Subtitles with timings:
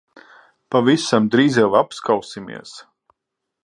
[0.75, 2.77] Pavisam drīz jau apskausimies.